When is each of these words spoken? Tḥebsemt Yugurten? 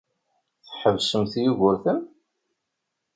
Tḥebsemt 0.67 1.33
Yugurten? 1.43 1.99